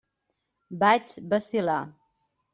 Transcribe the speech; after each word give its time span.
Vaig 0.85 1.13
vacil·lar. 1.35 1.79